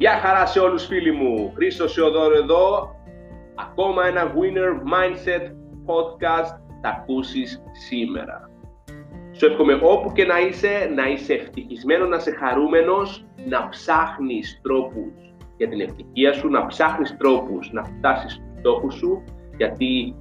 Γεια 0.00 0.12
χαρά 0.12 0.46
σε 0.46 0.58
όλους 0.60 0.86
φίλοι 0.86 1.12
μου, 1.12 1.52
Χρήστος 1.54 1.92
Σιωδόρου 1.92 2.34
εδώ, 2.34 2.94
ακόμα 3.54 4.06
ένα 4.06 4.32
Winner 4.32 4.72
Mindset 4.92 5.44
Podcast 5.86 6.58
θα 6.82 6.88
ακούσεις 6.88 7.62
σήμερα. 7.72 8.50
Σου 9.32 9.46
εύχομαι 9.46 9.78
όπου 9.82 10.12
και 10.12 10.24
να 10.24 10.38
είσαι, 10.38 10.92
να 10.94 11.08
είσαι 11.08 11.34
ευτυχισμένος, 11.34 12.08
να 12.08 12.16
είσαι 12.16 12.30
χαρούμενος, 12.30 13.26
να 13.46 13.68
ψάχνεις 13.68 14.60
τρόπους 14.62 15.12
για 15.56 15.68
την 15.68 15.80
ευτυχία 15.80 16.32
σου, 16.32 16.48
να 16.48 16.66
ψάχνεις 16.66 17.16
τρόπους 17.16 17.72
να 17.72 17.84
φτάσεις 17.84 18.32
στους 18.32 18.58
στόχους 18.58 18.94
σου, 18.94 19.24
γιατί 19.56 20.16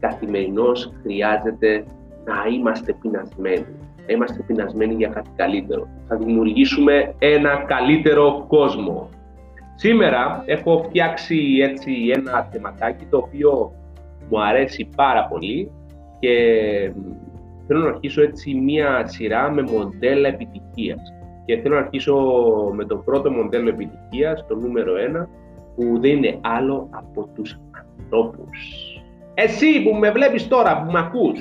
καθημερινώς 0.00 0.92
χρειάζεται 1.02 1.84
να 2.24 2.46
είμαστε 2.52 2.92
πεινασμένοι. 3.00 3.76
Να 4.10 4.16
είμαστε 4.16 4.42
πεινασμένοι 4.42 4.94
για 4.94 5.08
κάτι 5.08 5.30
καλύτερο. 5.36 5.88
Θα 6.08 6.16
δημιουργήσουμε 6.16 7.14
ένα 7.18 7.64
καλύτερο 7.66 8.44
κόσμο. 8.48 9.08
Σήμερα 9.74 10.42
έχω 10.46 10.82
φτιάξει 10.88 11.58
έτσι 11.62 11.92
ένα 12.14 12.48
θεματάκι 12.52 13.04
το 13.10 13.16
οποίο 13.16 13.72
μου 14.30 14.42
αρέσει 14.42 14.88
πάρα 14.96 15.26
πολύ 15.26 15.70
και 16.18 16.32
θέλω 17.66 17.80
να 17.80 17.88
αρχίσω 17.88 18.22
έτσι 18.22 18.54
μία 18.54 19.06
σειρά 19.06 19.50
με 19.50 19.62
μοντέλα 19.62 20.28
επιτυχίας. 20.28 21.00
Και 21.44 21.56
θέλω 21.56 21.74
να 21.74 21.80
αρχίσω 21.80 22.14
με 22.74 22.84
το 22.84 22.96
πρώτο 22.96 23.30
μοντέλο 23.30 23.68
επιτυχίας, 23.68 24.46
το 24.46 24.56
νούμερο 24.56 24.96
ένα, 24.96 25.28
που 25.76 26.00
δεν 26.00 26.10
είναι 26.10 26.38
άλλο 26.40 26.88
από 26.90 27.28
τους 27.34 27.60
ανθρώπους. 27.78 28.58
Εσύ 29.34 29.82
που 29.82 29.96
με 29.96 30.10
βλέπεις 30.10 30.48
τώρα, 30.48 30.82
που 30.82 30.92
με 30.92 30.98
ακούς, 30.98 31.40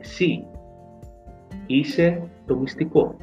εσύ 0.00 0.46
είσαι 1.66 2.22
το 2.46 2.56
μυστικό. 2.56 3.16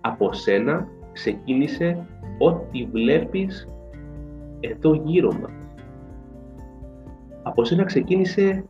Από 0.00 0.32
σένα 0.32 0.88
ξεκίνησε 1.12 2.06
ό,τι 2.38 2.84
βλέπεις 2.84 3.68
εδώ 4.60 4.94
γύρω 4.94 5.32
μας. 5.32 5.52
Από 7.42 7.64
σένα 7.64 7.84
ξεκίνησε, 7.84 8.64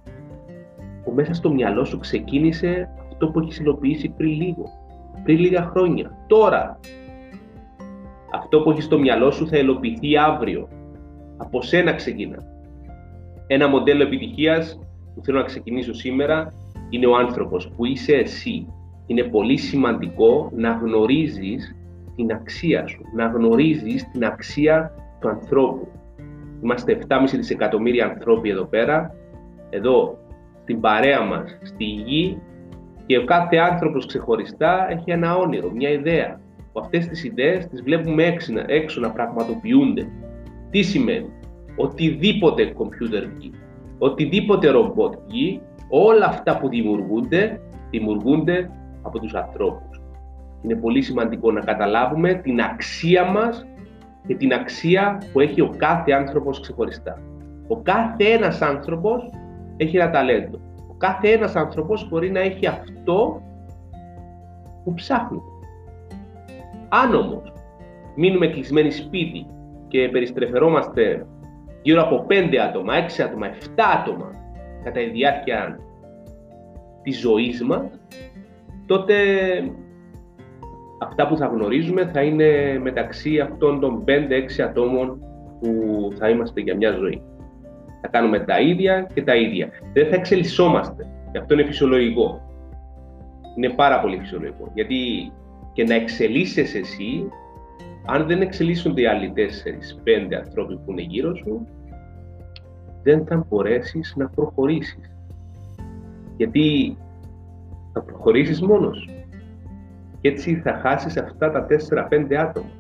που 1.05 1.13
μέσα 1.13 1.35
στο 1.35 1.53
μυαλό 1.53 1.85
σου 1.85 1.99
ξεκίνησε 1.99 2.89
αυτό 3.13 3.29
που 3.29 3.39
έχεις 3.39 3.59
υλοποιήσει 3.59 4.09
πριν 4.09 4.31
λίγο, 4.31 4.65
πριν 5.25 5.39
λίγα 5.39 5.63
χρόνια, 5.63 6.17
τώρα. 6.27 6.81
Αυτό 8.33 8.61
που 8.61 8.71
έχεις 8.71 8.85
στο 8.85 8.99
μυαλό 8.99 9.31
σου 9.31 9.49
θα 9.49 9.59
υλοποιηθεί 9.59 10.17
αύριο. 10.17 10.69
Από 11.37 11.63
σένα 11.63 11.93
ξεκινά. 11.93 12.39
Ένα 13.47 13.69
μοντέλο 13.69 14.03
επιτυχίας 14.03 14.79
που 15.15 15.25
θέλω 15.25 15.39
να 15.39 15.45
ξεκινήσω 15.45 15.95
σήμερα 15.95 16.55
είναι 16.91 17.07
ο 17.07 17.17
άνθρωπος 17.17 17.69
που 17.77 17.85
είσαι 17.85 18.13
εσύ. 18.13 18.67
Είναι 19.13 19.23
πολύ 19.23 19.57
σημαντικό 19.57 20.51
να 20.55 20.71
γνωρίζεις 20.71 21.77
την 22.17 22.33
αξία 22.33 22.87
σου, 22.87 23.03
να 23.15 23.27
γνωρίζεις 23.27 24.11
την 24.11 24.25
αξία 24.25 24.95
του 25.21 25.29
ανθρώπου. 25.29 25.89
Είμαστε 26.63 26.99
7,5 27.09 27.19
δισεκατομμύρια 27.31 28.05
ανθρώποι 28.07 28.49
εδώ 28.49 28.65
πέρα, 28.65 29.15
εδώ 29.71 30.19
στην 30.63 30.81
παρέα 30.81 31.21
μας, 31.21 31.59
στη 31.63 31.85
γη 31.85 32.39
και 33.07 33.19
ο 33.19 33.25
κάθε 33.25 33.57
άνθρωπος 33.57 34.07
ξεχωριστά 34.07 34.87
έχει 34.91 35.11
ένα 35.11 35.37
όνειρο, 35.37 35.71
μια 35.71 35.91
ιδέα. 35.91 36.41
Που 36.73 36.81
αυτές 36.81 37.07
τις 37.07 37.25
ιδέες 37.25 37.67
τις 37.67 37.83
βλέπουμε 37.83 38.25
έξω, 38.25 38.53
έξω 38.67 39.01
να 39.01 39.11
πραγματοποιούνται. 39.11 40.07
Τι 40.71 40.83
σημαίνει, 40.83 41.31
οτιδήποτε 41.77 42.65
κομπιούτερ 42.65 43.25
βγει, 43.27 43.51
οτιδήποτε 43.99 44.69
ρομπότ 44.69 45.15
βγει, 45.27 45.61
όλα 45.89 46.27
αυτά 46.27 46.59
που 46.59 46.69
δημιουργούνται, 46.69 47.61
δημιουργούνται 47.91 48.71
από 49.03 49.19
τους 49.19 49.35
ανθρώπους. 49.35 50.01
Είναι 50.63 50.75
πολύ 50.75 51.03
σημαντικό 51.03 51.53
να 51.53 51.61
καταλάβουμε 51.61 52.35
την 52.35 52.61
αξία 52.61 53.25
μας 53.25 53.67
και 54.27 54.35
την 54.35 54.53
αξία 54.53 55.23
που 55.33 55.41
έχει 55.41 55.61
ο 55.61 55.75
κάθε 55.77 56.13
άνθρωπος 56.13 56.61
ξεχωριστά. 56.61 57.19
Ο 57.69 57.77
κάθε 57.77 58.25
ένας 58.25 58.63
άνθρωπος 58.63 59.31
έχει 59.77 59.97
ένα 59.97 60.11
ταλέντο. 60.11 60.59
Ο 60.91 60.95
κάθε 60.95 61.29
ένας 61.29 61.57
άνθρωπος 61.57 62.09
μπορεί 62.09 62.31
να 62.31 62.41
έχει 62.41 62.67
αυτό 62.67 63.43
που 64.85 64.95
ψάχνει. 64.95 65.41
Αν 66.89 67.15
όμως 67.15 67.53
μείνουμε 68.17 68.47
κλεισμένοι 68.47 68.91
σπίτι 68.91 69.47
και 69.89 70.09
περιστρεφερόμαστε 70.09 71.27
γύρω 71.83 72.03
από 72.03 72.27
5 72.29 72.57
άτομα, 72.57 72.95
6 72.95 73.23
άτομα, 73.23 73.47
7 73.47 73.83
άτομα 74.01 74.31
κατά 74.85 75.01
τη 75.01 75.11
διάρκεια 75.11 75.79
της 77.03 77.21
ζωής 77.21 77.63
μας, 77.63 78.01
τότε 78.87 79.15
αυτά 81.01 81.29
που 81.29 81.37
θα 81.37 81.47
γνωρίζουμε 81.47 82.11
θα 82.13 82.23
είναι 82.23 82.79
μεταξύ 82.83 83.39
αυτών 83.39 83.81
των 83.81 84.05
5-6 84.07 84.11
ατόμων 84.69 85.21
που 85.61 86.09
θα 86.19 86.29
είμαστε 86.29 86.61
για 86.61 86.77
μια 86.77 86.91
ζωή. 86.91 87.23
Θα 88.01 88.09
κάνουμε 88.09 88.39
τα 88.39 88.61
ίδια 88.61 89.07
και 89.15 89.23
τα 89.23 89.37
ίδια. 89.37 89.69
Δεν 89.93 90.09
θα 90.09 90.15
εξελισσόμαστε. 90.15 91.07
Και 91.33 91.39
αυτό 91.39 91.55
είναι 91.55 91.65
φυσιολογικό. 91.65 92.41
Είναι 93.57 93.69
πάρα 93.69 94.01
πολύ 94.01 94.19
φυσιολογικό. 94.19 94.71
Γιατί 94.75 95.33
και 95.73 95.85
να 95.85 95.95
εξελίσσεσαι 95.95 96.79
εσύ, 96.79 97.29
αν 98.07 98.27
δεν 98.27 98.41
εξελίσσονται 98.41 99.01
οι 99.01 99.07
άλλοι 99.07 99.33
4-5 99.37 100.35
ανθρώποι 100.35 100.75
που 100.75 100.91
είναι 100.91 101.03
γύρω 101.03 101.37
σου, 101.37 101.67
δεν 103.03 103.27
θα 103.27 103.47
μπορέσεις 103.49 104.15
να 104.17 104.29
προχωρήσεις. 104.29 105.15
Γιατί 106.37 106.97
θα 107.93 108.01
προχωρήσεις 108.01 108.63
μόνος 108.63 109.09
και 110.21 110.29
έτσι 110.29 110.55
θα 110.55 110.73
χάσεις 110.83 111.17
αυτά 111.17 111.51
τα 111.51 111.67
4-5 111.67 112.35
άτομα. 112.35 112.71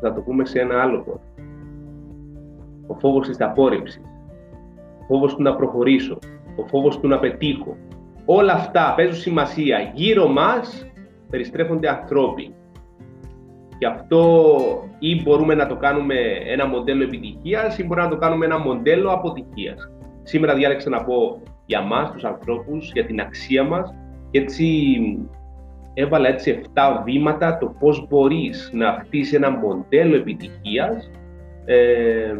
Θα 0.00 0.12
το 0.14 0.20
πούμε 0.20 0.44
σε 0.44 0.60
ένα 0.60 0.82
άλλο 0.82 1.00
πόδι. 1.00 1.18
Ο 2.86 2.94
φόβος 2.94 3.28
της 3.28 3.40
απόρριψης, 3.40 4.02
ο 5.00 5.04
φόβος 5.06 5.34
του 5.34 5.42
να 5.42 5.54
προχωρήσω, 5.54 6.18
ο 6.56 6.66
φόβος 6.66 7.00
του 7.00 7.08
να 7.08 7.18
πετύχω. 7.18 7.76
Όλα 8.24 8.52
αυτά 8.52 8.94
παίζουν 8.96 9.14
σημασία. 9.14 9.92
Γύρω 9.94 10.28
μας 10.28 10.86
περιστρέφονται 11.30 11.88
ανθρώποι. 11.88 12.54
Και 13.78 13.86
αυτό 13.86 14.44
ή 14.98 15.22
μπορούμε 15.22 15.54
να 15.54 15.66
το 15.66 15.76
κάνουμε 15.76 16.14
ένα 16.46 16.66
μοντέλο 16.66 17.02
επιτυχίας 17.02 17.78
ή 17.78 17.84
μπορούμε 17.84 18.06
να 18.06 18.12
το 18.12 18.18
κάνουμε 18.18 18.44
ένα 18.44 18.58
μοντέλο 18.58 19.10
αποτυχίας. 19.10 19.90
Σήμερα 20.22 20.54
διάλεξα 20.54 20.90
να 20.90 21.04
πω 21.04 21.42
για 21.68 21.80
μας, 21.80 22.10
τους 22.10 22.24
ανθρώπους, 22.24 22.90
για 22.92 23.06
την 23.06 23.20
αξία 23.20 23.64
μας 23.64 23.94
και 24.30 24.38
έτσι 24.38 24.66
έβαλα 25.94 26.28
έτσι 26.28 26.60
7 26.74 27.02
βήματα 27.04 27.58
το 27.58 27.74
πώς 27.78 28.06
μπορείς 28.08 28.70
να 28.74 28.98
χτίσεις 29.04 29.32
ένα 29.32 29.50
μοντέλο 29.50 30.16
επιτυχίας 30.16 31.10
ε, 31.64 32.34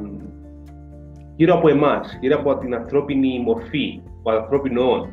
γύρω 1.36 1.54
από 1.54 1.68
εμάς, 1.68 2.18
γύρω 2.20 2.38
από 2.38 2.56
την 2.56 2.74
ανθρώπινη 2.74 3.40
μορφή, 3.40 4.00
το 4.22 4.30
ανθρώπινο 4.30 4.90
όν. 4.90 5.08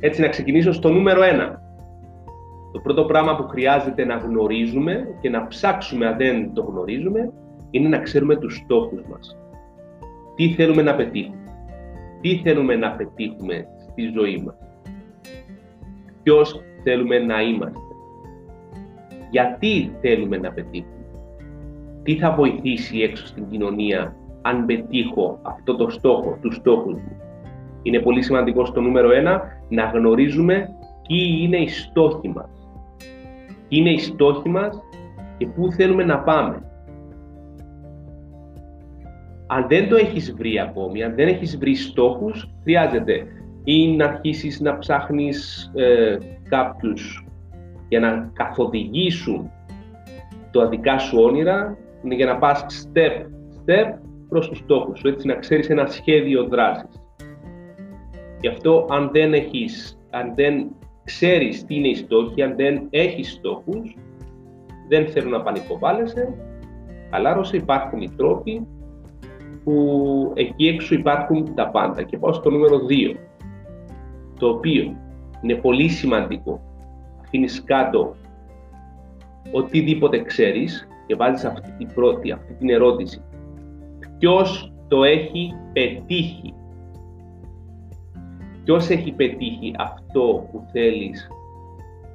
Έτσι 0.00 0.20
να 0.20 0.28
ξεκινήσω 0.28 0.72
στο 0.72 0.88
νούμερο 0.88 1.20
1. 1.22 1.24
Το 2.72 2.80
πρώτο 2.82 3.04
πράγμα 3.04 3.36
που 3.36 3.48
χρειάζεται 3.48 4.04
να 4.04 4.16
γνωρίζουμε 4.16 5.08
και 5.20 5.30
να 5.30 5.46
ψάξουμε 5.46 6.06
αν 6.06 6.16
δεν 6.16 6.52
το 6.52 6.62
γνωρίζουμε 6.62 7.32
είναι 7.70 7.88
να 7.88 7.98
ξέρουμε 7.98 8.36
τους 8.36 8.56
στόχους 8.56 9.02
μας. 9.10 9.36
Τι 10.34 10.48
θέλουμε 10.48 10.82
να 10.82 10.94
πετύχουμε. 10.94 11.41
Τι 12.22 12.40
θέλουμε 12.44 12.76
να 12.76 12.90
πετύχουμε 12.90 13.66
στη 13.90 14.02
ζωή 14.14 14.42
μας. 14.44 14.54
Ποιος 16.22 16.60
θέλουμε 16.82 17.18
να 17.18 17.40
είμαστε. 17.40 17.78
Γιατί 19.30 19.96
θέλουμε 20.00 20.36
να 20.36 20.52
πετύχουμε. 20.52 21.04
Τι 22.02 22.16
θα 22.16 22.32
βοηθήσει 22.32 23.00
έξω 23.00 23.26
στην 23.26 23.48
κοινωνία 23.48 24.16
αν 24.42 24.66
πετύχω 24.66 25.38
αυτό 25.42 25.76
το 25.76 25.88
στόχο, 25.88 26.38
τους 26.40 26.54
στόχους 26.54 26.94
μου. 26.94 27.16
Είναι 27.82 27.98
πολύ 27.98 28.22
σημαντικό 28.22 28.64
στο 28.64 28.80
νούμερο 28.80 29.12
ένα 29.12 29.42
να 29.68 29.84
γνωρίζουμε 29.84 30.68
ποιοι 31.08 31.38
είναι 31.40 31.56
οι 31.56 31.68
στόχοι 31.68 32.28
μας. 32.28 32.50
Ποιοι 33.68 33.78
είναι 33.80 33.90
οι 33.90 33.98
στόχοι 33.98 34.48
μας 34.48 34.82
και 35.38 35.46
πού 35.46 35.72
θέλουμε 35.72 36.04
να 36.04 36.18
πάμε. 36.18 36.71
Αν 39.54 39.66
δεν 39.68 39.88
το 39.88 39.96
έχεις 39.96 40.34
βρει 40.34 40.58
ακόμη, 40.58 41.02
αν 41.02 41.14
δεν 41.14 41.28
έχεις 41.28 41.58
βρει 41.58 41.74
στόχους, 41.74 42.48
χρειάζεται 42.62 43.26
ή 43.64 43.96
να 43.96 44.04
αρχίσεις 44.04 44.60
να 44.60 44.78
ψάχνεις 44.78 45.70
ε, 45.74 46.16
κάποιους 46.48 47.26
για 47.88 48.00
να 48.00 48.30
καθοδηγήσουν 48.32 49.50
το 50.50 50.60
αδικά 50.60 50.98
σου 50.98 51.18
όνειρα, 51.20 51.76
είναι 52.04 52.14
για 52.14 52.26
να 52.26 52.38
πας 52.38 52.88
step 52.94 53.26
step 53.64 53.98
προς 54.28 54.48
τους 54.48 54.58
στόχους 54.58 54.98
σου, 54.98 55.08
έτσι 55.08 55.26
να 55.26 55.34
ξέρεις 55.34 55.70
ένα 55.70 55.86
σχέδιο 55.86 56.44
δράσης. 56.44 57.02
Γι' 58.40 58.48
αυτό 58.48 58.86
αν 58.90 59.10
δεν 59.12 59.34
έχεις, 59.34 59.98
αν 60.10 60.32
δεν 60.34 60.68
ξέρεις 61.04 61.64
τι 61.64 61.74
είναι 61.74 61.88
οι 61.88 61.94
στόχοι, 61.94 62.42
αν 62.42 62.56
δεν 62.56 62.86
έχεις 62.90 63.32
στόχους, 63.32 63.96
δεν 64.88 65.06
θέλω 65.06 65.30
να 65.30 65.42
πανικοβάλλεσαι, 65.42 66.34
χαλάρωσε, 67.10 67.56
υπάρχουν 67.56 68.00
οι 68.00 68.10
τρόποι 68.16 68.66
που 69.64 70.32
εκεί 70.34 70.66
έξω 70.66 70.94
υπάρχουν 70.94 71.54
τα 71.54 71.68
πάντα. 71.68 72.02
Και 72.02 72.18
πάω 72.18 72.32
στο 72.32 72.50
νούμερο 72.50 72.80
2 72.88 73.16
το 74.38 74.48
οποίο 74.48 74.96
είναι 75.42 75.54
πολύ 75.54 75.88
σημαντικό. 75.88 76.60
Αφήνεις 77.24 77.64
κάτω 77.64 78.14
οτιδήποτε 79.52 80.22
ξέρεις 80.22 80.88
και 81.06 81.14
βάζεις 81.14 81.44
αυτή 81.44 81.70
την 81.78 81.88
πρώτη, 81.94 82.32
αυτή 82.32 82.54
την 82.54 82.70
ερώτηση. 82.70 83.22
Ποιος 84.18 84.72
το 84.88 85.04
έχει 85.04 85.54
πετύχει; 85.72 86.54
Ποιος 88.64 88.88
έχει 88.88 89.12
πετύχει 89.12 89.74
αυτό 89.78 90.48
που 90.52 90.64
θέλεις 90.72 91.28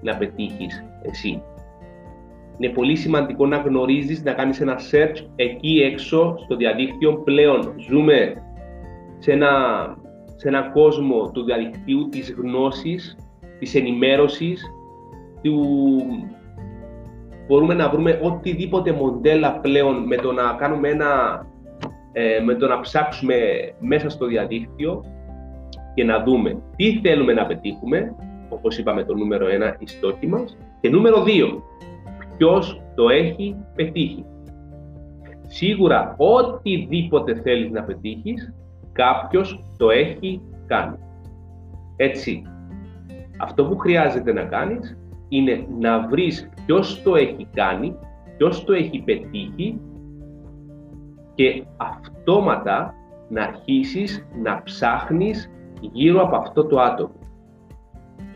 να 0.01 0.17
πετύχεις 0.17 0.83
εσύ; 1.01 1.41
Είναι 2.57 2.73
πολύ 2.73 2.95
σημαντικό 2.95 3.45
να 3.45 3.57
γνωρίζεις, 3.57 4.23
να 4.23 4.33
κάνεις 4.33 4.61
ένα 4.61 4.75
search 4.91 5.25
εκεί 5.35 5.81
έξω 5.91 6.35
στο 6.37 6.55
διαδίκτυο 6.55 7.13
πλέον. 7.13 7.73
Ζούμε 7.89 8.33
σε 9.17 9.31
ένα, 9.31 9.51
σε 10.35 10.47
ένα 10.47 10.61
κόσμο 10.61 11.31
του 11.31 11.43
διαδικτύου, 11.43 12.09
της 12.09 12.35
γνώσης, 12.37 13.17
της 13.59 13.75
ενημέρωσης, 13.75 14.63
του... 15.41 15.65
μπορούμε 17.47 17.73
να 17.73 17.89
βρούμε 17.89 18.19
οτιδήποτε 18.23 18.91
μοντέλα 18.91 19.59
πλέον 19.59 20.05
με 20.05 20.15
το 20.15 20.31
να 20.31 20.53
κάνουμε 20.53 20.89
ένα, 20.89 21.41
ε, 22.11 22.39
με 22.39 22.53
το 22.55 22.67
να 22.67 22.79
ψάξουμε 22.79 23.35
μέσα 23.79 24.09
στο 24.09 24.25
διαδίκτυο 24.25 25.03
και 25.93 26.03
να 26.03 26.23
δούμε 26.23 26.61
τι 26.75 26.99
θέλουμε 27.03 27.33
να 27.33 27.45
πετύχουμε, 27.45 28.15
όπως 28.49 28.77
είπαμε 28.77 29.03
το 29.03 29.15
νούμερο 29.15 29.47
ένα, 29.47 29.75
η 29.79 29.87
στόχη 29.87 30.27
μας, 30.27 30.57
και 30.81 30.89
νούμερο 30.89 31.23
δύο, 31.23 31.63
ποιος 32.37 32.81
το 32.95 33.09
έχει 33.09 33.55
πετύχει. 33.75 34.25
Σίγουρα 35.47 36.15
οτιδήποτε 36.17 37.35
θέλεις 37.35 37.71
να 37.71 37.83
πετύχεις, 37.83 38.53
κάποιος 38.91 39.63
το 39.77 39.89
έχει 39.89 40.41
κάνει. 40.65 40.97
Έτσι, 41.95 42.41
αυτό 43.37 43.65
που 43.65 43.77
χρειάζεται 43.77 44.33
να 44.33 44.43
κάνεις 44.43 44.97
είναι 45.29 45.67
να 45.79 46.07
βρεις 46.07 46.49
ποιος 46.65 47.01
το 47.03 47.15
έχει 47.15 47.47
κάνει, 47.53 47.95
ποιος 48.37 48.63
το 48.63 48.73
έχει 48.73 48.99
πετύχει 48.99 49.79
και 51.33 51.63
αυτόματα 51.77 52.93
να 53.29 53.43
αρχίσεις 53.43 54.27
να 54.43 54.63
ψάχνεις 54.63 55.51
γύρω 55.79 56.21
από 56.21 56.35
αυτό 56.35 56.65
το 56.65 56.79
άτομο. 56.79 57.15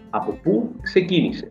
Από 0.10 0.32
πού 0.44 0.76
ξεκίνησε, 0.82 1.50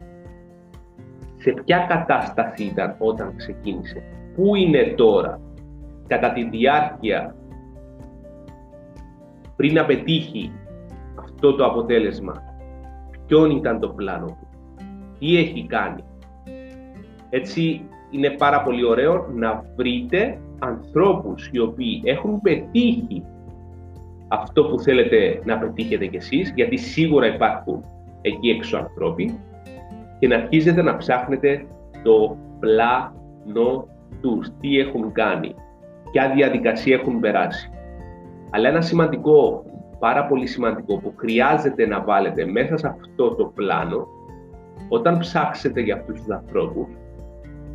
σε 1.41 1.55
ποια 1.65 1.87
κατάσταση 1.89 2.65
ήταν 2.65 2.95
όταν 2.99 3.37
ξεκίνησε, 3.37 4.03
πού 4.35 4.55
είναι 4.55 4.95
τώρα, 4.97 5.41
κατά 6.07 6.33
τη 6.33 6.49
διάρκεια 6.49 7.35
πριν 9.57 9.75
να 9.75 9.85
πετύχει 9.85 10.53
αυτό 11.15 11.55
το 11.55 11.65
αποτέλεσμα, 11.65 12.43
ποιον 13.27 13.51
ήταν 13.51 13.81
το 13.81 13.89
πλάνο 13.89 14.27
του, 14.27 14.49
τι 15.19 15.37
έχει 15.37 15.67
κάνει. 15.67 16.05
Έτσι 17.31 17.85
είναι 18.11 18.31
πάρα 18.31 18.63
πολύ 18.63 18.85
ωραίο 18.85 19.27
να 19.35 19.65
βρείτε 19.77 20.39
ανθρώπους 20.59 21.49
οι 21.53 21.59
οποίοι 21.59 22.03
έχουν 22.05 22.41
πετύχει 22.41 23.25
αυτό 24.29 24.65
που 24.65 24.81
θέλετε 24.81 25.41
να 25.45 25.59
πετύχετε 25.59 26.07
κι 26.07 26.17
εσείς, 26.17 26.53
γιατί 26.55 26.77
σίγουρα 26.77 27.35
υπάρχουν 27.35 27.85
εκεί 28.21 28.49
έξω 28.49 28.77
ανθρώποι 28.77 29.39
και 30.20 30.28
να 30.28 30.37
αρχίζετε 30.37 30.82
να 30.82 30.96
ψάχνετε 30.96 31.67
το 32.02 32.37
πλάνο 32.61 33.88
τους, 34.20 34.49
τι 34.61 34.78
έχουν 34.78 35.12
κάνει, 35.12 35.55
ποια 36.12 36.31
διαδικασία 36.34 36.94
έχουν 36.94 37.20
περάσει. 37.20 37.70
Αλλά 38.50 38.69
ένα 38.69 38.81
σημαντικό, 38.81 39.64
πάρα 39.99 40.26
πολύ 40.26 40.46
σημαντικό 40.46 40.99
που 40.99 41.12
χρειάζεται 41.17 41.87
να 41.87 42.00
βάλετε 42.00 42.46
μέσα 42.46 42.76
σε 42.76 42.87
αυτό 42.87 43.34
το 43.34 43.44
πλάνο 43.44 44.06
όταν 44.88 45.19
ψάξετε 45.19 45.81
για 45.81 45.94
αυτούς 45.94 46.19
τους 46.19 46.31
ανθρώπους 46.31 46.88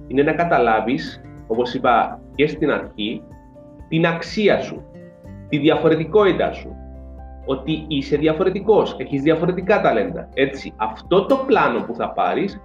είναι 0.08 0.24
να 0.24 0.34
καταλάβεις, 0.34 1.22
όπως 1.48 1.74
είπα 1.74 2.22
και 2.36 2.48
στην 2.48 2.72
αρχή, 2.72 3.24
την 3.88 4.06
αξία 4.06 4.62
σου, 4.62 4.84
τη 5.50 5.58
διαφορετικότητα 5.58 6.52
σου, 6.52 6.76
ότι 7.46 7.86
είσαι 7.88 8.18
διαφορετικός, 8.18 8.96
έχεις 8.98 9.22
διαφορετικά 9.22 9.82
ταλέντα. 9.82 10.30
Έτσι, 10.34 10.74
αυτό 10.76 11.26
το 11.26 11.36
πλάνο 11.48 11.84
που 11.84 11.96
θα 11.96 12.10
πάρεις 12.10 12.62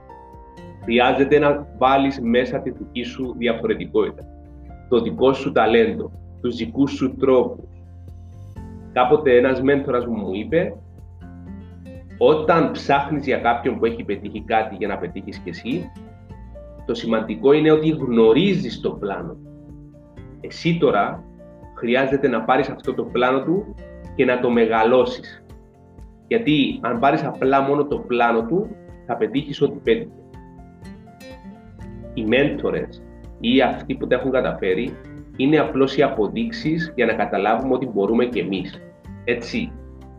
χρειάζεται 0.83 1.39
να 1.39 1.67
βάλεις 1.79 2.21
μέσα 2.21 2.61
τη 2.61 2.71
δική 2.71 3.03
σου 3.03 3.35
διαφορετικότητα, 3.39 4.23
το 4.89 5.01
δικό 5.01 5.33
σου 5.33 5.53
ταλέντο, 5.53 6.11
τους 6.41 6.57
δικούς 6.57 6.91
σου 6.91 7.17
τρόπους. 7.17 7.69
Κάποτε 8.93 9.37
ένας 9.37 9.63
μέντορας 9.63 10.07
μου 10.07 10.17
μου 10.17 10.35
είπε 10.35 10.75
όταν 12.19 12.71
ψάχνεις 12.71 13.27
για 13.27 13.39
κάποιον 13.39 13.79
που 13.79 13.85
έχει 13.85 14.05
πετύχει 14.05 14.43
κάτι 14.43 14.75
για 14.75 14.89
να 14.89 14.99
πετύχεις 14.99 15.39
κι 15.39 15.49
εσύ, 15.49 15.91
το 16.87 16.95
σημαντικό 16.95 17.53
είναι 17.53 17.71
ότι 17.71 17.89
γνωρίζεις 17.89 18.81
το 18.81 18.91
πλάνο. 18.91 19.37
Εσύ 20.41 20.79
τώρα 20.79 21.25
χρειάζεται 21.77 22.29
να 22.29 22.43
πάρεις 22.43 22.69
αυτό 22.69 22.95
το 22.95 23.05
πλάνο 23.05 23.43
του 23.43 23.75
και 24.15 24.25
να 24.25 24.41
το 24.41 24.51
μεγαλώσεις. 24.51 25.45
Γιατί 26.27 26.79
αν 26.81 26.99
πάρεις 26.99 27.25
απλά 27.25 27.61
μόνο 27.61 27.85
το 27.85 27.99
πλάνο 27.99 28.47
του, 28.47 28.77
θα 29.07 29.17
πετύχεις 29.17 29.63
ό,τι 29.63 29.79
πέτυχες. 29.83 30.25
Οι 32.15 32.25
μέντορες 32.25 33.03
ή 33.41 33.61
αυτοί 33.61 33.95
που 33.95 34.07
τα 34.07 34.15
έχουν 34.15 34.31
καταφέρει 34.31 34.97
είναι 35.37 35.59
απλώς 35.59 35.97
οι 35.97 36.03
αποδείξεις 36.03 36.93
για 36.97 37.07
να 37.07 37.13
καταλάβουμε 37.13 37.75
ότι 37.75 37.87
μπορούμε 37.87 38.25
κι 38.25 38.39
εμείς. 38.39 38.83
Έτσι, 39.25 39.73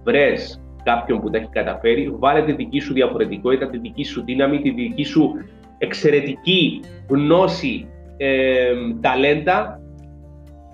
βρες 0.03 0.61
κάποιον 0.83 1.21
που 1.21 1.29
τα 1.29 1.37
έχει 1.37 1.49
καταφέρει, 1.51 2.15
βάλε 2.19 2.44
τη 2.44 2.51
δική 2.51 2.79
σου 2.79 2.94
διαφορετικότητα, 2.94 3.69
τη 3.69 3.77
δική 3.77 4.03
σου 4.03 4.23
δύναμη, 4.23 4.61
τη 4.61 4.69
δική 4.69 5.03
σου 5.03 5.33
εξαιρετική 5.77 6.81
γνώση, 7.07 7.87
ε, 8.17 8.73
ταλέντα 9.01 9.81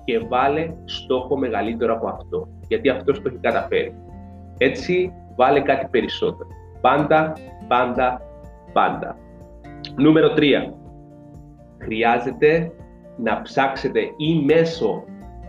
και 0.07 0.19
βάλε 0.19 0.73
στόχο 0.85 1.37
μεγαλύτερο 1.37 1.93
από 1.93 2.07
αυτό 2.07 2.47
γιατί 2.67 2.89
αυτό 2.89 3.11
το 3.11 3.21
έχει 3.25 3.37
καταφέρει. 3.37 3.95
Έτσι, 4.57 5.13
βάλε 5.35 5.59
κάτι 5.59 5.87
περισσότερο. 5.91 6.49
Πάντα, 6.81 7.33
πάντα, 7.67 8.21
πάντα. 8.73 9.17
Νούμερο 9.95 10.33
3. 10.35 10.41
Χρειάζεται 11.77 12.71
να 13.17 13.41
ψάξετε 13.41 13.99
ή 14.17 14.43
μέσω 14.45 15.03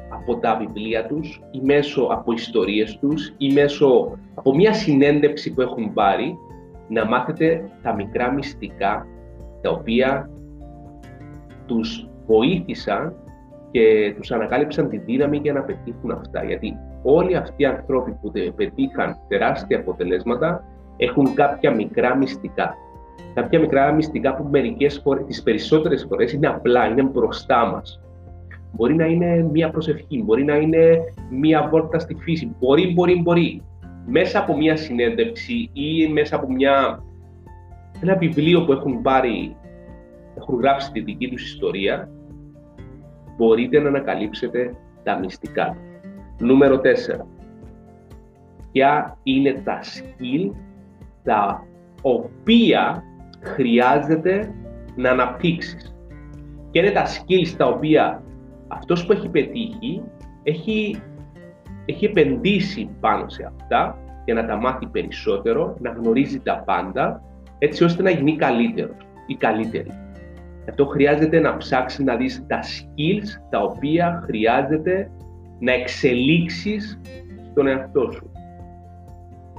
από 0.09 0.37
τα 0.39 0.57
βιβλία 0.57 1.07
τους 1.07 1.43
ή 1.51 1.61
μέσω 1.61 2.03
από 2.03 2.33
ιστορίες 2.33 2.99
τους 2.99 3.35
ή 3.39 3.53
μέσω 3.53 4.19
από 4.35 4.55
μια 4.55 4.73
συνέντευξη 4.73 5.55
που 5.55 5.61
έχουν 5.61 5.93
πάρει 5.93 6.37
να 6.89 7.07
μάθετε 7.07 7.71
τα 7.83 7.95
μικρά 7.95 8.33
μυστικά 8.33 9.07
τα 9.61 9.71
οποία 9.71 10.31
τους 11.67 12.09
βοήθησαν 12.27 13.15
και 13.71 14.15
τους 14.17 14.31
ανακάλυψαν 14.31 14.89
τη 14.89 14.99
δύναμη 14.99 15.37
για 15.37 15.53
να 15.53 15.61
πετύχουν 15.61 16.11
αυτά. 16.11 16.45
Γιατί 16.45 16.77
όλοι 17.03 17.37
αυτοί 17.37 17.63
οι 17.63 17.67
άνθρωποι 17.67 18.11
που 18.11 18.33
πετύχαν 18.57 19.17
τεράστια 19.29 19.79
αποτελέσματα 19.79 20.65
έχουν 20.97 21.35
κάποια 21.35 21.75
μικρά 21.75 22.17
μυστικά. 22.17 22.75
Κάποια 23.35 23.61
μικρά 23.61 23.93
μυστικά 23.93 24.35
που 24.35 24.49
μερικές 24.51 25.01
φορές, 25.05 25.25
τις 25.27 25.43
περισσότερες 25.43 26.07
φορές 26.09 26.33
είναι 26.33 26.47
απλά, 26.47 26.87
είναι 26.87 27.03
μπροστά 27.03 27.67
μας. 27.67 28.01
Μπορεί 28.73 28.95
να 28.95 29.05
είναι 29.05 29.49
μία 29.53 29.71
προσευχή, 29.71 30.23
μπορεί 30.23 30.45
να 30.45 30.57
είναι 30.57 30.99
μία 31.31 31.69
βόλτα 31.71 31.99
στη 31.99 32.15
φύση, 32.15 32.57
μπορεί, 32.61 32.93
μπορεί, 32.93 33.23
μπορεί. 33.23 33.63
Μέσα 34.07 34.39
από 34.39 34.57
μία 34.57 34.77
συνέντευξη 34.77 35.71
ή 35.73 36.09
μέσα 36.09 36.37
από 36.37 36.53
μια, 36.53 37.03
ένα 38.03 38.17
βιβλίο 38.17 38.65
που 38.65 38.73
έχουν 38.73 39.03
πάρει, 39.03 39.57
έχουν 40.39 40.61
γράψει 40.61 40.93
τη 40.93 41.01
δική 41.01 41.29
τους 41.29 41.53
ιστορία, 41.53 42.09
μπορείτε 43.39 43.79
να 43.79 43.89
ανακαλύψετε 43.89 44.75
τα 45.03 45.19
μυστικά 45.19 45.77
Νούμερο 46.39 46.77
4. 46.77 46.81
Ποια 48.73 49.19
είναι 49.23 49.53
τα 49.65 49.81
skill 49.83 50.51
τα 51.23 51.67
οποία 52.03 53.03
χρειάζεται 53.41 54.55
να 54.97 55.11
αναπτύξεις. 55.11 55.97
Και 56.71 56.79
είναι 56.79 56.91
τα 56.91 57.05
skills 57.07 57.55
τα 57.57 57.67
οποία 57.67 58.23
αυτός 58.69 59.07
που 59.07 59.13
έχει 59.13 59.29
πετύχει 59.29 60.03
έχει, 60.43 61.01
έχει 61.85 62.05
επενδύσει 62.05 62.91
πάνω 63.01 63.29
σε 63.29 63.53
αυτά 63.57 63.99
για 64.25 64.35
να 64.35 64.47
τα 64.47 64.57
μάθει 64.57 64.87
περισσότερο, 64.87 65.77
να 65.81 65.91
γνωρίζει 65.91 66.41
τα 66.41 66.63
πάντα, 66.67 67.23
έτσι 67.59 67.85
ώστε 67.85 68.03
να 68.03 68.11
γίνει 68.11 68.37
καλύτερος 68.37 68.97
ή 69.27 69.35
καλύτερη. 69.35 69.93
Αυτό 70.69 70.87
χρειάζεται 70.87 71.41
να 71.41 71.57
ψάξεις 71.57 72.05
να 72.05 72.17
δεις 72.17 72.45
τα 72.47 72.61
skills 72.63 73.43
τα 73.51 73.63
οποία 73.63 74.23
χρειάζεται 74.25 75.11
να 75.59 75.73
εξελίξεις 75.73 77.01
τον 77.55 77.67
εαυτό 77.67 78.11
σου. 78.13 78.31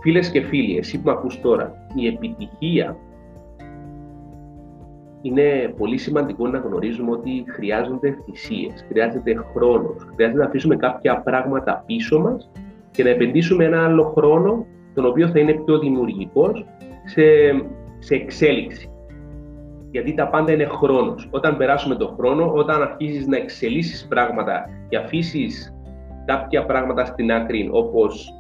Φίλες 0.02 0.30
και 0.30 0.42
φίλοι, 0.42 0.78
εσύ 0.78 1.02
που 1.02 1.10
ακούς 1.12 1.42
τώρα, 1.42 1.88
η 1.96 2.08
επιτυχία 2.08 2.98
είναι 5.22 5.74
πολύ 5.78 5.98
σημαντικό 5.98 6.48
να 6.48 6.58
γνωρίζουμε 6.58 7.12
ότι 7.12 7.44
χρειάζονται 7.48 8.18
θυσίες, 8.26 8.86
χρειάζεται 8.88 9.36
χρόνος, 9.54 10.08
χρειάζεται 10.14 10.40
να 10.40 10.46
αφήσουμε 10.46 10.76
κάποια 10.76 11.22
πράγματα 11.22 11.84
πίσω 11.86 12.20
μας 12.20 12.52
και 12.92 13.04
να 13.04 13.10
επενδύσουμε 13.10 13.66
ένα 13.66 13.84
άλλο 13.84 14.04
χρόνο, 14.04 14.66
τον 14.94 15.06
οποίο 15.06 15.28
θα 15.28 15.40
είναι 15.40 15.54
πιο 15.54 15.80
δημιουργικός, 15.80 16.66
σε, 17.06 17.22
σε 18.00 18.16
εξέλιξη. 18.16 18.90
Γιατί 19.92 20.14
τα 20.14 20.28
πάντα 20.28 20.52
είναι 20.52 20.66
χρόνος. 20.66 21.28
Όταν 21.32 21.58
περάσουμε 21.58 21.96
τον 21.96 22.14
χρόνο, 22.18 22.52
όταν 22.54 22.82
αρχίζεις 22.82 23.28
να 23.28 23.38
εξελίσσεις 23.38 24.08
πράγματα 24.08 24.70
και 24.90 24.98
αφήσεις 24.98 25.74
κάποια 26.26 26.66
πράγματα 26.66 27.06
στην 27.06 27.32
άκρη, 27.32 27.70
όπως 27.72 28.34